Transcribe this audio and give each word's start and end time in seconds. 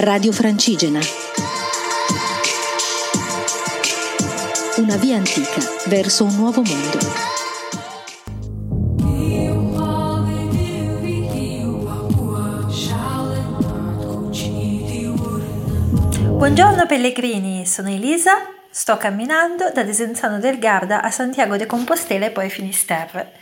Radio 0.00 0.30
Francigena. 0.30 1.00
Una 4.76 4.96
via 4.96 5.16
antica 5.16 5.60
verso 5.86 6.22
un 6.22 6.36
nuovo 6.36 6.62
mondo. 6.62 6.98
Buongiorno 16.36 16.86
pellegrini, 16.86 17.66
sono 17.66 17.88
Elisa 17.88 18.57
Sto 18.70 18.98
camminando 18.98 19.70
da 19.72 19.82
Desenzano 19.82 20.38
del 20.38 20.58
Garda 20.58 21.00
a 21.00 21.10
Santiago 21.10 21.56
de 21.56 21.64
Compostela 21.64 22.26
e 22.26 22.30
poi 22.30 22.50
Finisterre. 22.50 23.32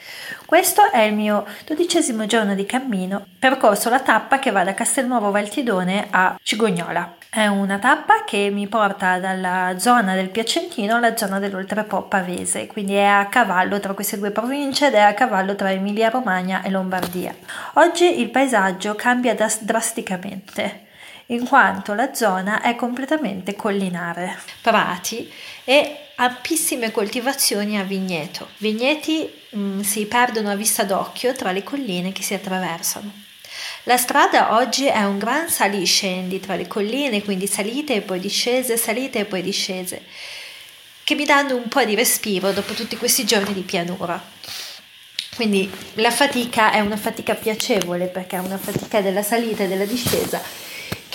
Questo 0.46 0.90
è 0.92 1.00
il 1.00 1.14
mio 1.14 1.44
dodicesimo 1.66 2.26
giorno 2.26 2.54
di 2.54 2.64
cammino, 2.64 3.26
percorso 3.36 3.90
la 3.90 3.98
tappa 3.98 4.38
che 4.38 4.52
va 4.52 4.62
da 4.62 4.72
Castelnuovo 4.72 5.32
Valtidone 5.32 6.06
a 6.10 6.38
Cigognola. 6.40 7.16
È 7.28 7.48
una 7.48 7.78
tappa 7.78 8.22
che 8.24 8.50
mi 8.52 8.68
porta 8.68 9.18
dalla 9.18 9.74
zona 9.78 10.14
del 10.14 10.30
Piacentino 10.30 10.94
alla 10.94 11.16
zona 11.16 11.40
dell'Oltrepo 11.40 12.02
Pavese, 12.02 12.68
quindi 12.68 12.94
è 12.94 13.04
a 13.04 13.26
cavallo 13.26 13.80
tra 13.80 13.94
queste 13.94 14.18
due 14.18 14.30
province 14.30 14.86
ed 14.86 14.94
è 14.94 15.00
a 15.00 15.12
cavallo 15.12 15.56
tra 15.56 15.72
Emilia 15.72 16.08
Romagna 16.08 16.62
e 16.62 16.70
Lombardia. 16.70 17.34
Oggi 17.74 18.20
il 18.20 18.30
paesaggio 18.30 18.94
cambia 18.94 19.34
drasticamente 19.34 20.85
in 21.26 21.46
quanto 21.46 21.94
la 21.94 22.14
zona 22.14 22.60
è 22.62 22.76
completamente 22.76 23.56
collinare. 23.56 24.38
Prati 24.60 25.30
e 25.64 25.96
ampissime 26.16 26.90
coltivazioni 26.90 27.78
a 27.78 27.82
vigneto. 27.82 28.48
Vigneti 28.58 29.28
mh, 29.50 29.58
mm, 29.58 29.80
si 29.80 30.06
perdono 30.06 30.50
a 30.50 30.54
vista 30.54 30.84
d'occhio 30.84 31.32
tra 31.32 31.52
le 31.52 31.62
colline 31.62 32.12
che 32.12 32.22
si 32.22 32.34
attraversano. 32.34 33.24
La 33.84 33.96
strada 33.96 34.54
oggi 34.54 34.86
è 34.86 35.02
un 35.04 35.18
gran 35.18 35.48
sali-scendi 35.48 36.40
tra 36.40 36.56
le 36.56 36.66
colline, 36.66 37.22
quindi 37.22 37.46
salite 37.46 37.94
e 37.94 38.00
poi 38.02 38.20
discese, 38.20 38.76
salite 38.76 39.20
e 39.20 39.24
poi 39.24 39.42
discese, 39.42 40.02
che 41.04 41.14
mi 41.14 41.24
danno 41.24 41.56
un 41.56 41.68
po' 41.68 41.84
di 41.84 41.94
respiro 41.94 42.52
dopo 42.52 42.74
tutti 42.74 42.96
questi 42.96 43.24
giorni 43.24 43.54
di 43.54 43.62
pianura. 43.62 44.22
Quindi 45.36 45.70
la 45.94 46.10
fatica 46.10 46.72
è 46.72 46.80
una 46.80 46.96
fatica 46.96 47.34
piacevole 47.34 48.06
perché 48.06 48.36
è 48.36 48.40
una 48.40 48.58
fatica 48.58 49.00
della 49.00 49.22
salita 49.22 49.64
e 49.64 49.68
della 49.68 49.84
discesa 49.84 50.65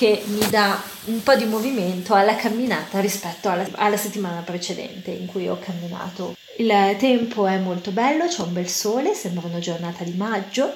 che 0.01 0.23
mi 0.25 0.49
dà 0.49 0.81
un 1.05 1.21
po' 1.21 1.35
di 1.35 1.45
movimento 1.45 2.15
alla 2.15 2.35
camminata 2.35 2.99
rispetto 2.99 3.49
alla, 3.49 3.67
alla, 3.73 3.97
settimana 3.97 4.41
precedente 4.41 5.11
in 5.11 5.27
cui 5.27 5.47
ho 5.47 5.59
camminato. 5.59 6.35
Il 6.57 6.95
tempo 6.97 7.45
è 7.45 7.59
molto 7.59 7.91
bello, 7.91 8.25
c'è 8.25 8.41
un 8.41 8.51
bel 8.51 8.67
sole, 8.67 9.13
sembra 9.13 9.45
una 9.47 9.59
giornata 9.59 10.03
di 10.03 10.13
maggio 10.13 10.73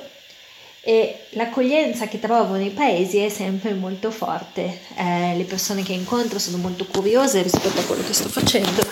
e 0.80 1.22
l'accoglienza 1.32 2.08
che 2.08 2.20
trovo 2.20 2.54
nei 2.54 2.70
paesi 2.70 3.18
è 3.18 3.30
sempre 3.30 3.74
molto 3.74 4.12
forte. 4.12 4.82
Eh, 4.96 5.36
le 5.36 5.44
persone 5.46 5.82
che 5.82 5.94
incontro 5.94 6.38
sono 6.38 6.58
molto 6.58 6.86
curiose 6.86 7.42
rispetto 7.42 7.80
a 7.80 7.84
quello 7.84 8.04
che 8.04 8.14
sto 8.14 8.30
facendo 8.30 8.86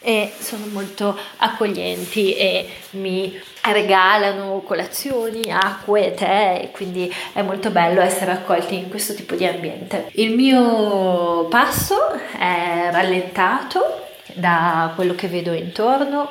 e 0.00 0.32
sono 0.38 0.66
molto 0.66 1.16
accoglienti 1.38 2.34
e 2.34 2.68
mi 2.90 3.38
regalano 3.62 4.62
colazioni, 4.64 5.50
acque, 5.52 6.14
tè 6.14 6.70
quindi 6.72 7.12
è 7.32 7.42
molto 7.42 7.70
bello 7.70 8.00
essere 8.00 8.32
accolti 8.32 8.76
in 8.76 8.88
questo 8.88 9.14
tipo 9.14 9.34
di 9.34 9.46
ambiente. 9.46 10.08
Il 10.12 10.34
mio 10.34 11.46
passo 11.48 11.96
è 12.38 12.88
rallentato 12.90 14.06
da 14.34 14.92
quello 14.94 15.14
che 15.14 15.28
vedo 15.28 15.52
intorno 15.52 16.30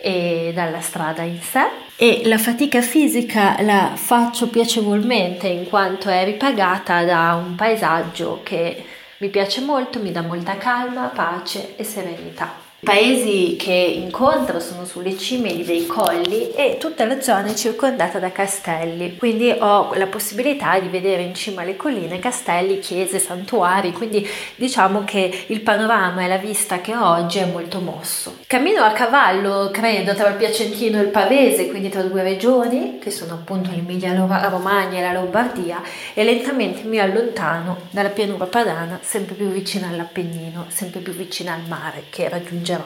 e 0.00 0.52
dalla 0.54 0.80
strada 0.80 1.22
in 1.22 1.40
sé 1.40 1.66
e 1.96 2.22
la 2.24 2.36
fatica 2.36 2.82
fisica 2.82 3.56
la 3.62 3.92
faccio 3.94 4.48
piacevolmente 4.48 5.46
in 5.46 5.68
quanto 5.68 6.10
è 6.10 6.24
ripagata 6.24 7.04
da 7.04 7.40
un 7.42 7.54
paesaggio 7.54 8.40
che 8.42 8.84
mi 9.18 9.28
piace 9.28 9.60
molto, 9.60 10.00
mi 10.00 10.12
dà 10.12 10.20
molta 10.20 10.58
calma, 10.58 11.06
pace 11.14 11.74
e 11.76 11.84
serenità 11.84 12.63
paesi 12.84 13.56
che 13.58 13.72
incontro 13.72 14.60
sono 14.60 14.84
sulle 14.84 15.16
cime 15.16 15.64
dei 15.64 15.86
colli 15.86 16.52
e 16.54 16.76
tutta 16.78 17.06
la 17.06 17.20
zona 17.20 17.46
è 17.46 17.54
circondata 17.54 18.18
da 18.18 18.30
castelli, 18.30 19.16
quindi 19.16 19.50
ho 19.50 19.92
la 19.94 20.06
possibilità 20.06 20.78
di 20.78 20.88
vedere 20.88 21.22
in 21.22 21.34
cima 21.34 21.62
alle 21.62 21.76
colline 21.76 22.18
castelli, 22.18 22.78
chiese, 22.78 23.18
santuari, 23.18 23.90
quindi 23.92 24.28
diciamo 24.54 25.02
che 25.04 25.46
il 25.46 25.62
panorama 25.62 26.22
e 26.22 26.28
la 26.28 26.36
vista 26.36 26.80
che 26.80 26.94
ho 26.94 27.04
oggi 27.04 27.38
è 27.38 27.46
molto 27.46 27.80
mosso. 27.80 28.36
Cammino 28.46 28.82
a 28.82 28.92
cavallo, 28.92 29.70
credo, 29.72 30.14
tra 30.14 30.28
il 30.28 30.36
Piacentino 30.36 30.98
e 30.98 31.02
il 31.02 31.08
Pavese, 31.08 31.68
quindi 31.68 31.88
tra 31.88 32.02
due 32.02 32.22
regioni, 32.22 32.98
che 33.00 33.10
sono 33.10 33.32
appunto 33.32 33.70
l'Emilia 33.70 34.14
Romagna 34.14 34.98
e 34.98 35.02
la 35.02 35.12
Lombardia, 35.12 35.80
e 36.12 36.22
lentamente 36.22 36.82
mi 36.82 37.00
allontano 37.00 37.78
dalla 37.90 38.10
pianura 38.10 38.44
padana, 38.44 39.00
sempre 39.02 39.34
più 39.34 39.46
vicina 39.46 39.88
all'Appennino, 39.88 40.66
sempre 40.68 41.00
più 41.00 41.14
vicina 41.14 41.54
al 41.54 41.62
mare 41.66 42.04
che 42.10 42.28
raggiunge 42.28 42.72
leggerò 42.74 42.84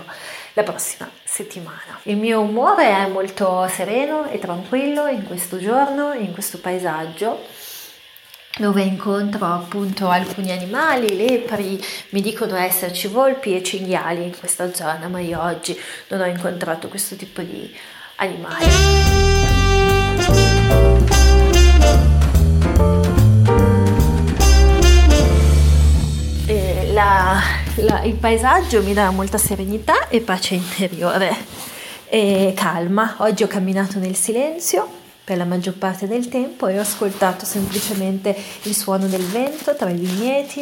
la 0.55 0.63
prossima 0.63 1.11
settimana. 1.25 2.01
Il 2.05 2.17
mio 2.17 2.41
umore 2.41 2.89
è 2.89 3.07
molto 3.09 3.67
sereno 3.69 4.29
e 4.29 4.39
tranquillo 4.39 5.07
in 5.07 5.25
questo 5.25 5.59
giorno, 5.59 6.13
in 6.13 6.33
questo 6.33 6.59
paesaggio 6.59 7.67
dove 8.59 8.83
incontro 8.83 9.47
appunto 9.47 10.09
alcuni 10.09 10.51
animali, 10.51 11.17
lepri, 11.17 11.81
mi 12.09 12.21
dicono 12.21 12.57
esserci 12.57 13.07
volpi 13.07 13.55
e 13.55 13.63
cinghiali 13.63 14.25
in 14.25 14.37
questa 14.37 14.75
zona, 14.75 15.07
ma 15.07 15.21
io 15.21 15.41
oggi 15.41 15.79
non 16.09 16.23
ho 16.23 16.27
incontrato 16.27 16.89
questo 16.89 17.15
tipo 17.15 17.41
di 17.43 17.73
animali. 18.17 18.67
La, 26.91 27.58
la, 27.83 28.03
il 28.03 28.15
paesaggio 28.15 28.83
mi 28.83 28.93
dà 28.93 29.11
molta 29.11 29.39
serenità 29.39 30.09
e 30.09 30.21
pace 30.21 30.55
interiore 30.55 31.37
e 32.09 32.53
calma. 32.57 33.17
Oggi 33.19 33.43
ho 33.43 33.47
camminato 33.47 33.99
nel 33.99 34.17
silenzio 34.17 34.97
per 35.25 35.37
la 35.37 35.45
maggior 35.45 35.75
parte 35.75 36.07
del 36.07 36.29
tempo 36.29 36.67
e 36.69 36.79
ho 36.79 36.83
ascoltato 36.83 37.45
semplicemente 37.45 38.35
il 38.63 38.75
suono 38.75 39.07
del 39.07 39.25
vento 39.25 39.77
tra 39.77 39.91
i 39.91 39.97
vigneti, 39.97 40.61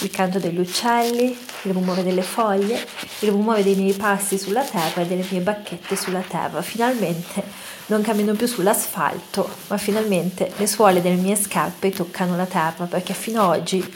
il 0.00 0.10
canto 0.10 0.38
degli 0.38 0.58
uccelli, 0.58 1.36
il 1.62 1.72
rumore 1.72 2.02
delle 2.02 2.22
foglie, 2.22 2.86
il 3.20 3.28
rumore 3.28 3.62
dei 3.62 3.74
miei 3.74 3.92
passi 3.92 4.38
sulla 4.38 4.62
terra 4.62 5.02
e 5.02 5.06
delle 5.06 5.26
mie 5.28 5.40
bacchette 5.40 5.96
sulla 5.96 6.22
terra. 6.26 6.62
Finalmente 6.62 7.42
non 7.86 8.02
cammino 8.02 8.32
più 8.34 8.46
sull'asfalto, 8.46 9.48
ma 9.68 9.76
finalmente 9.76 10.52
le 10.56 10.66
suole 10.66 11.02
delle 11.02 11.16
mie 11.16 11.36
scarpe 11.36 11.90
toccano 11.90 12.36
la 12.36 12.46
terra 12.46 12.84
perché 12.86 13.12
fino 13.12 13.42
ad 13.42 13.58
oggi 13.58 13.92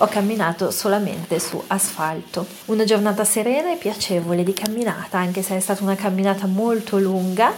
ho 0.00 0.06
camminato 0.06 0.70
solamente 0.70 1.38
su 1.40 1.62
asfalto. 1.68 2.46
Una 2.66 2.84
giornata 2.84 3.24
serena 3.24 3.72
e 3.72 3.76
piacevole 3.76 4.44
di 4.44 4.52
camminata, 4.52 5.18
anche 5.18 5.42
se 5.42 5.56
è 5.56 5.60
stata 5.60 5.82
una 5.82 5.96
camminata 5.96 6.46
molto 6.46 6.98
lunga. 6.98 7.52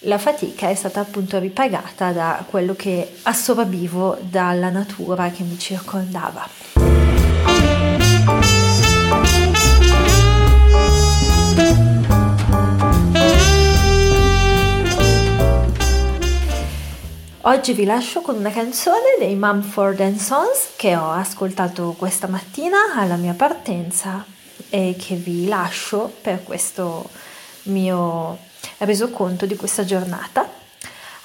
La 0.00 0.18
fatica 0.18 0.68
è 0.68 0.74
stata 0.74 1.00
appunto 1.00 1.38
ripagata 1.38 2.12
da 2.12 2.44
quello 2.48 2.74
che 2.74 3.16
assorbivo 3.22 4.18
dalla 4.20 4.68
natura 4.68 5.30
che 5.30 5.42
mi 5.42 5.58
circondava. 5.58 6.73
Oggi 17.64 17.72
vi 17.72 17.86
lascio 17.86 18.20
con 18.20 18.36
una 18.36 18.50
canzone 18.50 19.16
dei 19.18 19.36
Mumford 19.36 20.16
Sons 20.16 20.72
che 20.76 20.96
ho 20.96 21.10
ascoltato 21.10 21.94
questa 21.96 22.26
mattina 22.26 22.76
alla 22.94 23.16
mia 23.16 23.32
partenza 23.32 24.22
e 24.68 24.94
che 24.98 25.14
vi 25.14 25.48
lascio 25.48 26.12
per 26.20 26.42
questo 26.44 27.08
mio 27.62 28.36
resoconto 28.76 29.46
di 29.46 29.56
questa 29.56 29.82
giornata. 29.82 30.46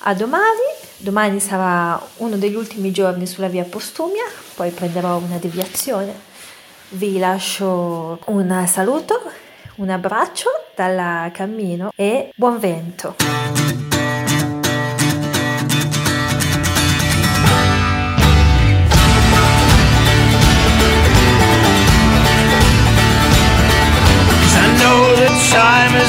A 0.04 0.14
domani, 0.14 0.64
domani 0.96 1.42
sarà 1.42 2.02
uno 2.20 2.38
degli 2.38 2.56
ultimi 2.56 2.94
giorni 2.94 3.28
sulla 3.28 3.50
via 3.50 3.66
Postumia, 3.66 4.24
poi 4.56 4.72
prenderò 4.72 5.18
una 5.18 5.36
deviazione. 5.36 6.18
Vi 6.92 7.20
lascio 7.20 8.18
un 8.28 8.64
saluto, 8.66 9.30
un 9.76 9.90
abbraccio 9.90 10.50
dal 10.74 11.34
cammino 11.34 11.92
e 11.98 12.32
buon 12.34 12.60
vento. 12.60 13.39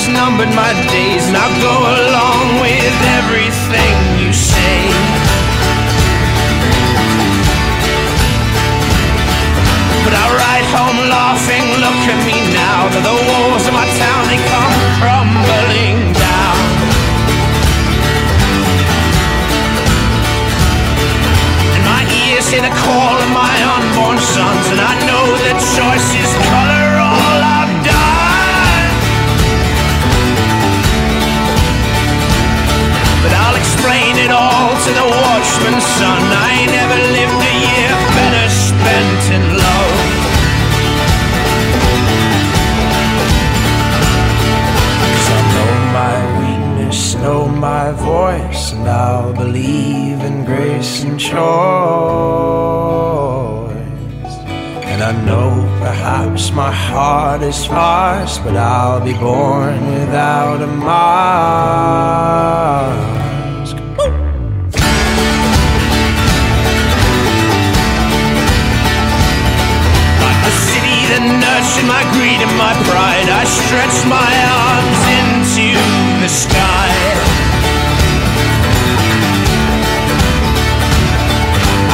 Has 0.00 0.08
numbered 0.16 0.48
my 0.56 0.72
days, 0.88 1.28
and 1.28 1.36
I'll 1.36 1.60
go 1.60 1.76
along 1.76 2.60
with 2.64 2.96
everything 3.20 3.96
you 4.16 4.32
say. 4.32 4.88
But 10.04 10.14
I 10.16 10.24
ride 10.40 10.68
home 10.72 11.00
laughing, 11.04 11.64
look 11.84 12.00
at 12.08 12.20
me 12.24 12.38
now, 12.56 12.88
to 12.88 13.00
the 13.04 13.16
walls 13.28 13.64
of 13.68 13.74
my 13.76 13.84
town, 14.00 14.22
they 14.32 14.40
come 14.48 14.74
crumbling 14.96 15.98
down. 16.16 16.60
And 21.76 21.84
my 21.84 22.02
ears 22.24 22.48
hear 22.48 22.64
the 22.64 22.72
call 22.88 23.16
of 23.20 23.30
my 23.36 23.52
unborn 23.76 24.16
sons, 24.16 24.64
and 24.72 24.80
I 24.80 24.94
know 25.04 25.24
that 25.44 25.60
choice 25.76 26.08
is 26.16 26.32
son. 36.00 36.22
I 36.50 36.54
never 36.78 36.98
lived 37.16 37.40
a 37.50 37.54
year 37.66 37.94
better 38.16 38.48
spent 38.68 39.22
in 39.36 39.44
love. 39.64 39.98
Cause 45.12 45.28
I 45.38 45.40
know 45.54 45.72
my 46.00 46.16
weakness, 46.40 47.00
know 47.24 47.42
my 47.70 47.86
voice, 48.12 48.62
and 48.74 48.86
I'll 48.88 49.34
believe 49.44 50.18
in 50.28 50.36
grace 50.50 50.94
and 51.06 51.16
choice. 51.20 51.40
And 54.90 55.00
I 55.10 55.12
know 55.28 55.50
perhaps 55.86 56.42
my 56.62 56.72
heart 56.72 57.42
is 57.42 57.60
fast, 57.66 58.36
but 58.44 58.56
I'll 58.56 59.04
be 59.10 59.14
born 59.28 59.78
without 59.94 60.58
a 60.68 60.70
mask. 60.88 62.10
My 71.90 72.02
greed 72.14 72.40
and 72.46 72.54
my 72.56 72.74
pride, 72.86 73.28
I 73.40 73.42
stretch 73.42 73.96
my 74.06 74.30
arms 74.62 75.02
into 75.18 75.66
the 76.22 76.30
sky. 76.30 76.90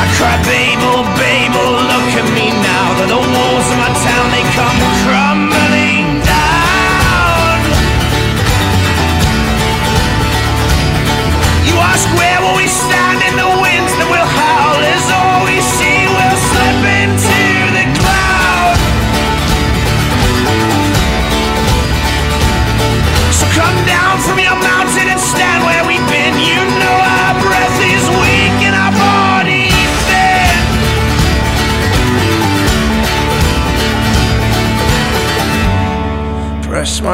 I 0.02 0.04
cry, 0.16 0.36
Babel, 0.44 0.85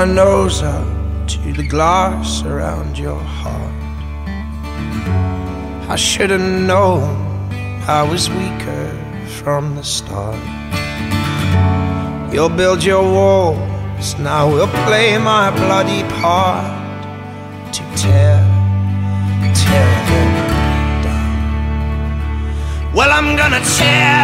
my 0.06 0.12
nose 0.12 0.62
up 0.62 0.84
to 1.28 1.52
the 1.52 1.62
glass 1.62 2.42
around 2.42 2.98
your 2.98 3.20
heart. 3.20 3.82
I 5.88 5.94
should 5.94 6.30
have 6.30 6.40
known 6.40 7.04
I 7.86 8.02
was 8.02 8.28
weaker 8.28 8.88
from 9.38 9.76
the 9.76 9.84
start. 9.84 10.42
You'll 12.34 12.56
build 12.62 12.82
your 12.82 13.04
walls, 13.04 14.18
now 14.18 14.48
we'll 14.52 14.74
play 14.86 15.18
my 15.18 15.52
bloody 15.52 16.02
part 16.20 17.04
to 17.76 17.82
tear, 17.94 18.42
tear 19.60 19.90
them 20.08 20.32
down. 21.06 22.92
Well, 22.92 23.12
I'm 23.12 23.36
gonna 23.36 23.62
tear, 23.78 24.21